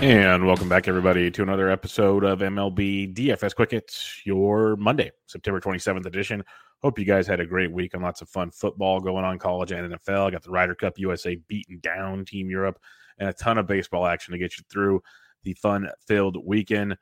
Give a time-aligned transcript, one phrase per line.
[0.00, 5.60] And welcome back, everybody, to another episode of MLB DFS Quick Hits, your Monday, September
[5.60, 6.42] 27th edition.
[6.78, 9.72] Hope you guys had a great week and lots of fun football going on, college
[9.72, 10.32] and NFL.
[10.32, 12.78] Got the Ryder Cup USA beating down Team Europe
[13.18, 15.02] and a ton of baseball action to get you through
[15.42, 16.96] the fun filled weekend.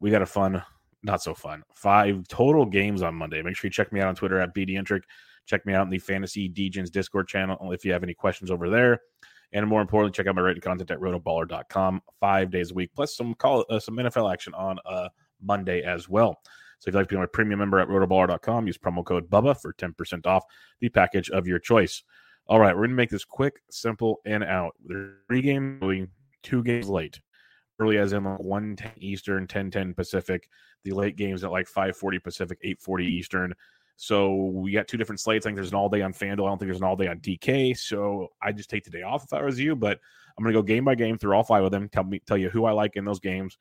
[0.00, 0.62] We got a fun,
[1.02, 3.42] not so fun, five total games on Monday.
[3.42, 5.02] Make sure you check me out on Twitter at BDentric.
[5.44, 8.70] Check me out in the Fantasy Degens Discord channel if you have any questions over
[8.70, 9.02] there.
[9.52, 13.16] And more importantly, check out my written content at rotoballer.com five days a week, plus
[13.16, 15.08] some call uh, some NFL action on uh,
[15.42, 16.40] Monday as well.
[16.78, 19.60] So if you'd like to be my premium member at rotoballer.com, use promo code BUBBA
[19.60, 20.44] for 10% off
[20.80, 22.02] the package of your choice.
[22.48, 24.74] All right, we're going to make this quick, simple, and out.
[25.28, 26.08] Three games going,
[26.42, 27.20] two games late.
[27.78, 30.48] Early as in like 1 Eastern, 10 10 Pacific.
[30.82, 33.54] The late games at like 540 Pacific, 840 Eastern.
[33.96, 35.46] So we got two different slates.
[35.46, 36.44] I think there's an all day on FanDuel.
[36.44, 37.76] I don't think there's an all day on DK.
[37.76, 39.76] So I just take the day off if I was you.
[39.76, 40.00] But
[40.36, 41.88] I'm to go game by game through all five of them.
[41.88, 43.58] Tell me, tell you who I like in those games.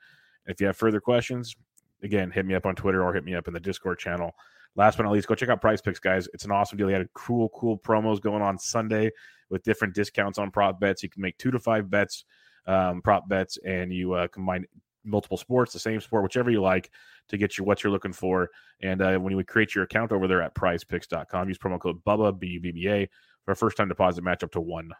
[0.48, 1.56] If you have further questions,
[2.02, 4.34] again, hit me up on Twitter or hit me up in the Discord channel.
[4.76, 6.30] Last but not least, go check out PrizePicks, guys.
[6.34, 6.88] It's an awesome deal.
[6.88, 9.12] They had cool, cool promos going on Sunday
[9.50, 11.04] with different discounts on prop bets.
[11.04, 12.24] You can make two to five bets,
[12.66, 14.66] um, prop bets, and you uh, combine
[15.04, 16.92] multiple sports, the same sport, whichever you like,
[17.30, 18.50] to get you what you're looking for.
[18.82, 22.40] And uh, when you create your account over there at prizepicks.com, use promo code BUBBA,
[22.40, 23.10] B U B B A,
[23.46, 24.92] for a first time deposit match up to $100.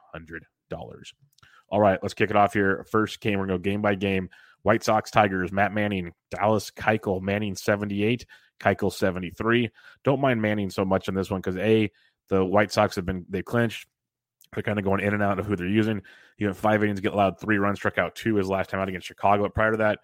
[1.70, 2.86] All right, let's kick it off here.
[2.92, 4.30] First game, we're going to go game by game.
[4.64, 8.26] White Sox, Tigers, Matt Manning, Dallas Keuchel, Manning 78,
[8.60, 9.72] Keuchel 73.
[10.04, 11.90] Don't mind Manning so much on this one because A,
[12.30, 13.88] the White Sox have been, they clinched.
[14.54, 16.02] They're kind of going in and out of who they're using.
[16.38, 18.90] He went five innings, get allowed three runs, struck out two his last time out
[18.90, 19.44] against Chicago.
[19.44, 20.00] But prior to that,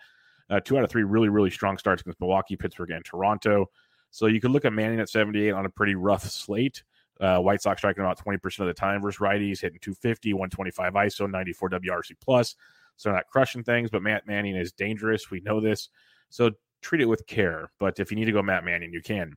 [0.50, 3.70] uh, two out of three really, really strong starts against Milwaukee, Pittsburgh, and Toronto.
[4.12, 6.84] So you could look at Manning at 78 on a pretty rough slate.
[7.20, 11.30] Uh, White Sox striking about 20% of the time versus righties, hitting 250, 125 ISO,
[11.30, 12.56] 94 WRC plus.
[12.96, 15.30] So not crushing things, but Matt Manning is dangerous.
[15.30, 15.90] We know this.
[16.30, 17.70] So treat it with care.
[17.80, 19.34] But if you need to go Matt Manning, you can.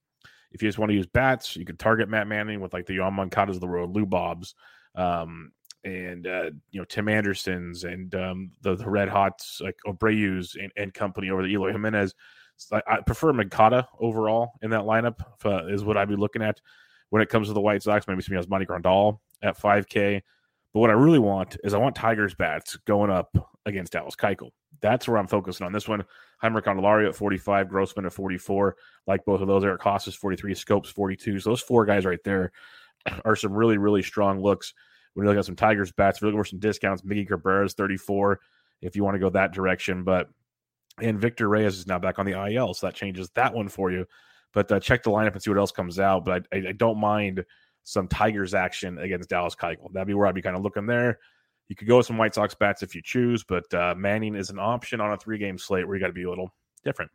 [0.52, 2.96] If you just want to use bats, you can target Matt Manning with like the
[2.96, 4.54] Yoan Moncadas of the world, Lou Bobs,
[4.94, 5.52] um,
[5.84, 10.70] and uh, you know Tim Anderson's and um, the, the Red Hots like Abreu's and,
[10.76, 12.14] and company over the Eloy Jimenez.
[12.72, 16.60] I, prefer Moncada overall in that lineup uh, is what I'd be looking at
[17.08, 18.06] when it comes to the White Sox.
[18.06, 20.20] Maybe somebody has Monty Grandal at 5K.
[20.72, 23.34] But what I really want is I want Tigers bats going up
[23.66, 24.50] against Dallas Keuchel.
[24.80, 26.04] That's where I'm focusing on this one.
[26.42, 28.76] Jeimer Candelario at 45, Grossman at 44.
[29.06, 31.40] Like both of those, Eric Haase 43, Schoop's 42.
[31.40, 32.52] So those four guys right there
[33.24, 34.74] are some really, really strong looks.
[35.14, 37.74] When you look at some Tigers bats, if you're looking for some discounts, Miggy Cabrera's
[37.74, 38.40] 34
[38.82, 40.04] if you want to go that direction.
[40.04, 40.28] But
[41.00, 43.90] and Victor Reyes is now back on the IL, so that changes that one for
[43.90, 44.06] you.
[44.52, 46.24] But uh, check the lineup and see what else comes out.
[46.24, 47.44] But I, I, don't mind
[47.84, 49.92] some Tigers action against Dallas Keuchel.
[49.92, 51.18] That'd be where I'd be kind of looking there.
[51.68, 54.50] You could go with some White Sox bats if you choose, but uh, Manning is
[54.50, 56.52] an option on a three game slate where you got to be a little
[56.84, 57.10] different.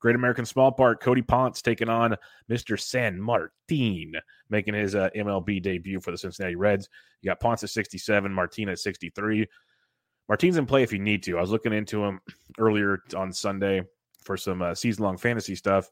[0.00, 2.16] Great American Small Park, Cody Ponce taking on
[2.50, 2.78] Mr.
[2.78, 4.12] Sanmartin,
[4.48, 6.88] making his uh, MLB debut for the Cincinnati Reds.
[7.22, 9.46] You got Ponce at 67, Martin at 63.
[10.28, 11.38] Martin's in play if you need to.
[11.38, 12.20] I was looking into him
[12.58, 13.82] earlier on Sunday
[14.22, 15.90] for some uh, season long fantasy stuff.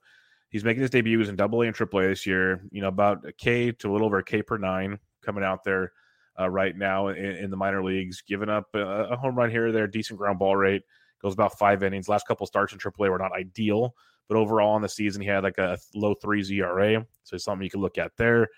[0.51, 2.63] He's making his debuts in Double A and Triple A this year.
[2.71, 5.65] You know, about a K to a little over a K per nine coming out
[5.65, 5.93] there
[6.39, 9.69] uh, right now in, in, the minor leagues, giving up a, a home run here
[9.69, 10.83] or there, decent ground ball rate
[11.23, 12.09] goes about five innings.
[12.09, 13.95] Last couple starts in AAA were not ideal,
[14.29, 17.65] but overall in the season he had like a low three ERA, so it's something
[17.65, 18.49] you can look at there.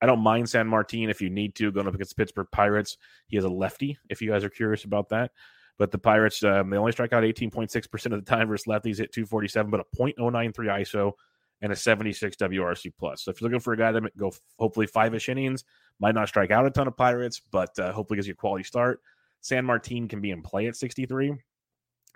[0.00, 2.96] I don't mind Sanmartin if you need to going up against Pittsburgh Pirates.
[3.26, 3.98] He is a lefty.
[4.08, 5.32] If you guys are curious about that,
[5.76, 8.98] but the Pirates um, they only strike out 18.6 percent of the time versus lefties
[8.98, 11.12] hit 247, but a .093 ISO
[11.60, 13.22] and a 76 WRC plus.
[13.22, 15.64] So if you're looking for a guy to go hopefully five ish innings,
[15.98, 18.64] might not strike out a ton of Pirates, but uh, hopefully gives you a quality
[18.64, 19.00] start.
[19.42, 21.34] Sanmartin can be in play at 63.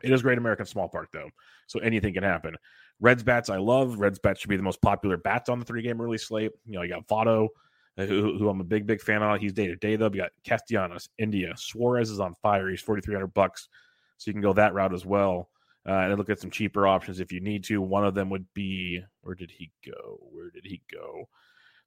[0.02, 1.30] It is Great American Small Park, though,
[1.66, 2.56] so anything can happen.
[3.00, 3.98] Reds bats I love.
[3.98, 6.52] Reds bats should be the most popular bats on the three game early slate.
[6.66, 7.48] You know, you got Votto,
[7.98, 9.40] uh, who, who I'm a big, big fan of.
[9.40, 10.10] He's day to day though.
[10.12, 12.68] You got Castellanos, India, Suarez is on fire.
[12.68, 13.68] He's 4,300 bucks,
[14.18, 15.48] so you can go that route as well.
[15.84, 17.82] Uh, and look at some cheaper options if you need to.
[17.82, 20.18] One of them would be where did he go?
[20.30, 21.28] Where did he go?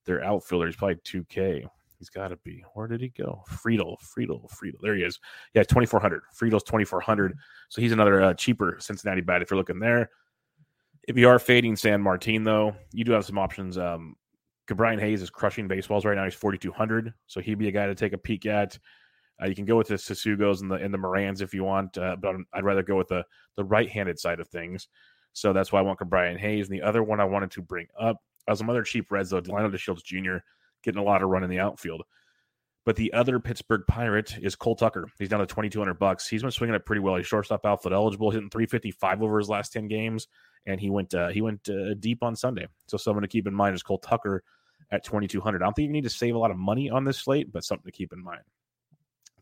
[0.05, 1.65] Their outfielder is probably 2K.
[1.99, 2.63] He's got to be.
[2.73, 3.43] Where did he go?
[3.49, 4.77] Friedl, Friedl, Friedl.
[4.81, 5.19] There he is.
[5.53, 6.23] Yeah, 2,400.
[6.37, 7.37] Friedl's 2,400.
[7.69, 10.09] So he's another uh, cheaper Cincinnati bat if you're looking there.
[11.07, 13.77] If you are fading Sanmartin, though, you do have some options.
[13.77, 14.15] Um,
[14.67, 16.23] Brian Hayes is crushing baseballs right now.
[16.23, 17.13] He's 4,200.
[17.27, 18.77] So he'd be a guy to take a peek at.
[19.41, 21.97] Uh, you can go with the Tsutsugo's and the and the Morans if you want,
[21.97, 23.23] uh, but I'd rather go with the
[23.57, 24.87] the right-handed side of things.
[25.33, 26.69] So that's why I want Brian Hayes.
[26.69, 29.41] And the other one I wanted to bring up are some other cheap Reds though.
[29.41, 30.37] Delino DeShields Jr.
[30.85, 32.03] getting a lot of run in the outfield.
[32.85, 35.09] But the other Pittsburgh Pirate is Cole Tucker.
[35.17, 36.27] He's down to 2,200 bucks.
[36.27, 37.15] He's been swinging it pretty well.
[37.15, 40.27] He's shortstop outfield eligible, hitting 355 over his last 10 games,
[40.67, 42.67] and he went uh, he went uh, deep on Sunday.
[42.87, 44.43] So someone to keep in mind is Cole Tucker
[44.91, 45.61] at 2,200.
[45.61, 47.63] I don't think you need to save a lot of money on this slate, but
[47.63, 48.41] something to keep in mind.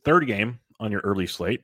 [0.06, 1.64] Third game on your early slate,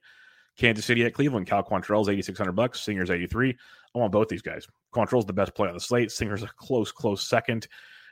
[0.58, 1.48] Kansas City at Cleveland.
[1.48, 2.82] Cal Quantrill's 8,600 bucks.
[2.82, 3.56] Singer's 83.
[3.96, 4.68] I want both these guys.
[4.94, 6.12] Quantrill's the best play on the slate.
[6.12, 7.68] Singer's a close, close second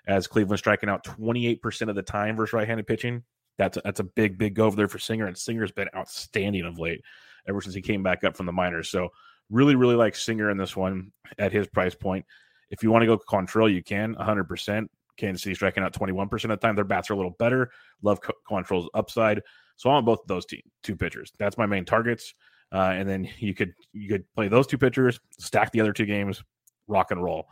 [0.07, 3.23] as Cleveland striking out 28% of the time versus right-handed pitching.
[3.57, 6.65] That's a, that's a big, big go over there for Singer, and Singer's been outstanding
[6.65, 7.01] of late
[7.47, 8.89] ever since he came back up from the minors.
[8.89, 9.09] So
[9.49, 12.25] really, really like Singer in this one at his price point.
[12.69, 14.87] If you want to go Quantrill, you can 100%.
[15.17, 16.75] Kansas City striking out 21% of the time.
[16.75, 17.71] Their bats are a little better.
[18.03, 18.19] Love
[18.49, 19.41] Quantrill's upside.
[19.75, 20.45] So I want both of those
[20.83, 21.31] two pitchers.
[21.39, 22.33] That's my main targets.
[22.71, 26.05] Uh, and then you could you could play those two pitchers, stack the other two
[26.05, 26.43] games,
[26.87, 27.47] rock and roll.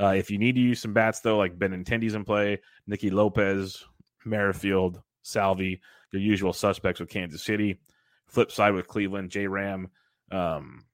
[0.00, 3.10] Uh, if you need to use some bats though, like Ben Benintendi's in play, Nicky
[3.10, 3.84] Lopez,
[4.24, 5.80] Merrifield, Salvi,
[6.12, 7.78] your usual suspects with Kansas City.
[8.26, 9.90] Flip side with Cleveland, J Ram,
[10.30, 10.84] um,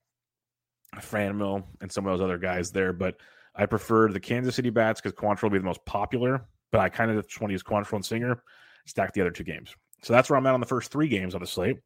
[0.96, 2.92] Franmil, and some of those other guys there.
[2.92, 3.16] But
[3.54, 6.44] I prefer the Kansas City bats because Quantrill will be the most popular.
[6.72, 8.42] But I kind of just want to use Quantrill and Singer,
[8.86, 9.74] stack the other two games.
[10.02, 11.78] So that's where I'm at on the first three games on the slate.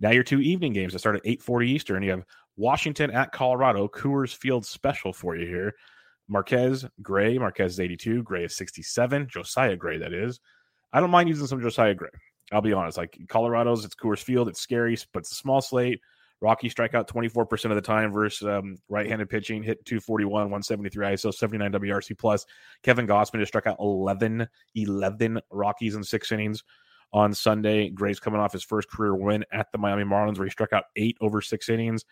[0.00, 2.02] Now your two evening games that start at 8:40 Eastern.
[2.02, 2.24] You have
[2.56, 5.74] Washington at Colorado, Coors Field special for you here.
[6.28, 10.40] Marquez, Gray, Marquez is 82, Gray is 67, Josiah Gray, that is.
[10.92, 12.10] I don't mind using some Josiah Gray.
[12.52, 12.98] I'll be honest.
[12.98, 16.00] Like Colorado's, it's Coors Field, it's scary, but it's a small slate.
[16.42, 21.32] Rocky strike out 24% of the time versus um, right-handed pitching, hit 241, 173 ISO,
[21.32, 22.44] 79 WRC plus.
[22.82, 26.64] Kevin Gausman just struck out 11, 11 Rockies in six innings
[27.12, 27.90] on Sunday.
[27.90, 30.84] Gray's coming off his first career win at the Miami Marlins, where he struck out
[30.96, 32.04] eight over six innings,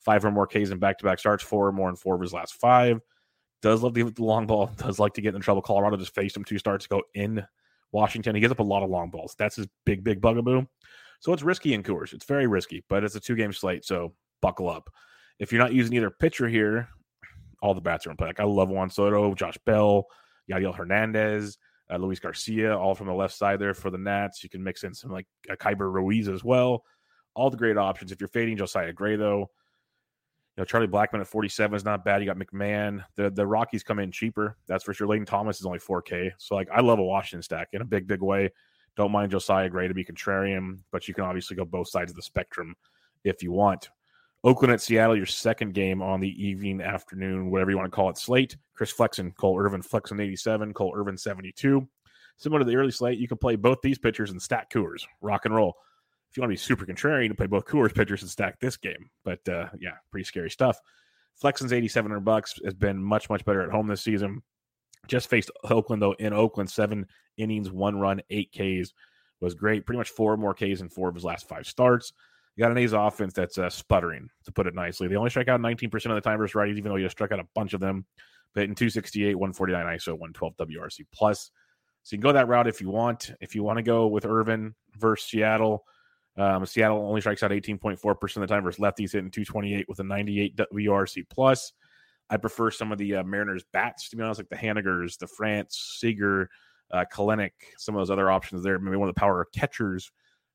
[0.00, 2.54] five or more Ks in back-to-back starts, four or more in four of his last
[2.56, 3.00] five.
[3.62, 4.70] Does love the long ball.
[4.76, 5.62] Does like to get in trouble.
[5.62, 7.44] Colorado just faced him two starts ago in
[7.92, 8.34] Washington.
[8.34, 9.34] He gives up a lot of long balls.
[9.38, 10.66] That's his big, big bugaboo.
[11.20, 12.12] So it's risky in Coors.
[12.12, 13.84] It's very risky, but it's a two game slate.
[13.84, 14.88] So buckle up.
[15.38, 16.88] If you're not using either pitcher here,
[17.60, 18.28] all the bats are in play.
[18.28, 20.06] Like I love Juan Soto, Josh Bell,
[20.50, 21.58] Yadiel Hernandez,
[21.90, 24.42] uh, Luis Garcia, all from the left side there for the Nats.
[24.42, 26.84] You can mix in some like uh, Keibert Ruiz as well.
[27.34, 28.12] All the great options.
[28.12, 29.50] If you're fading Josiah Gray, though,
[30.58, 32.20] know Charlie Blackmon at 47 is not bad.
[32.22, 33.04] You got McMahon.
[33.16, 34.56] The the Rockies come in cheaper.
[34.66, 35.06] That's for sure.
[35.06, 36.32] Leighton Thomas is only 4K.
[36.38, 38.50] So like I love a Washington stack in a big big way.
[38.96, 42.16] Don't mind Josiah Gray to be contrarian, but you can obviously go both sides of
[42.16, 42.74] the spectrum
[43.24, 43.90] if you want.
[44.44, 48.08] Oakland at Seattle, your second game on the evening, afternoon, whatever you want to call
[48.08, 48.56] it, slate.
[48.74, 51.86] Chris Flexen, Cole Irvin, Flexen 87, Cole Irvin 72.
[52.36, 55.44] Similar to the early slate, you can play both these pitchers and stack Coors, rock
[55.44, 55.74] and roll.
[56.30, 59.10] If you want to be super contrarian, play both Coors pitchers and stack this game.
[59.24, 60.78] But uh, yeah, pretty scary stuff.
[61.36, 64.42] Flexen's 8,700 bucks has been much, much better at home this season.
[65.06, 67.06] Just faced Oakland, though, in Oakland, seven
[67.36, 68.92] innings, one run, eight Ks
[69.40, 69.86] was great.
[69.86, 72.12] Pretty much four more Ks in four of his last five starts.
[72.56, 75.06] You got an A's offense that's uh, sputtering, to put it nicely.
[75.06, 77.38] They only strike out 19% of the time versus righties, even though you struck out
[77.38, 78.04] a bunch of them.
[78.54, 81.52] But in 268, 149 ISO, 112 WRC plus.
[82.02, 83.30] So you can go that route if you want.
[83.40, 85.84] If you want to go with Irvin versus Seattle,
[86.38, 90.04] um, Seattle only strikes out 18.4% of the time versus lefties hitting 228 with a
[90.04, 91.72] 98 WRC plus.
[92.30, 95.26] I prefer some of the uh, Mariners bats, to be honest, like the Hanigers, the
[95.26, 96.48] France, Seager,
[96.92, 98.78] uh, Kelenic, some of those other options there.
[98.78, 100.12] Maybe one of the power catchers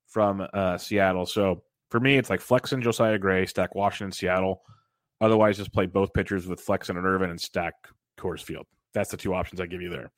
[0.08, 1.26] from uh, Seattle.
[1.26, 4.62] So for me, it's like Flexen, Josiah Gray, stack Washington, Seattle.
[5.20, 7.74] Otherwise, just play both pitchers with Flexen and Irvin and stack
[8.18, 8.68] Coors Field.
[8.94, 10.12] That's the two options I give you there.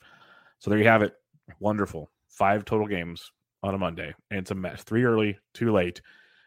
[0.59, 1.13] So there you have it.
[1.59, 2.11] Wonderful.
[2.27, 3.31] Five total games
[3.65, 4.83] on a Monday, and it's a mess.
[4.83, 5.99] Three early, too late.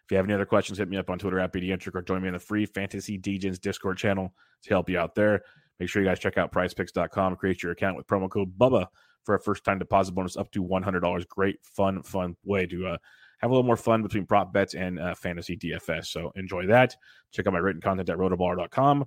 [0.04, 2.22] If you have any other questions, hit me up on Twitter at BDentric or join
[2.22, 4.32] me in the free Fantasy Degens Discord channel
[4.62, 5.42] to help you out there.
[5.80, 8.86] Make sure you guys check out prizepicks.com, create your account with promo code BUBBA
[9.24, 11.28] for a first time deposit bonus up to $100.
[11.28, 12.96] Great, fun, fun way to uh,
[13.38, 16.06] have a little more fun between prop bets and uh, fantasy DFS.
[16.06, 16.96] So enjoy that.
[17.32, 19.04] Check out my written content at rotoballer.com.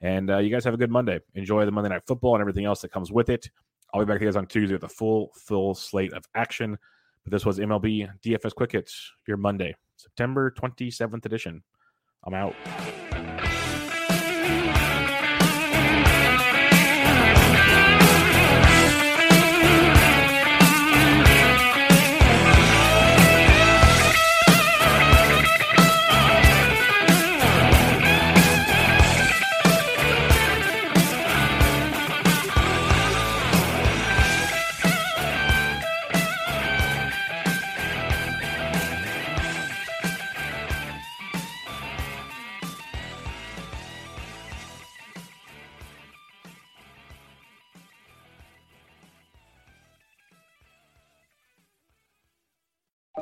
[0.00, 1.20] And uh, you guys have a good Monday.
[1.34, 3.50] Enjoy the Monday Night Football and everything else that comes with it.
[3.92, 6.78] I'll be back to you guys on Tuesday with a full, full slate of action.
[7.24, 11.62] But this was MLB DFS Quick Hits, your Monday, September 27th edition.
[12.26, 12.54] I'm out.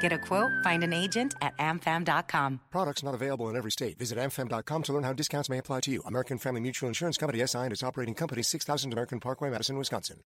[0.00, 2.60] Get a quote, find an agent at amfam.com.
[2.70, 3.98] Products not available in every state.
[3.98, 6.02] Visit amfam.com to learn how discounts may apply to you.
[6.06, 10.20] American Family Mutual Insurance Company SI and its operating company 6000 American Parkway, Madison, Wisconsin.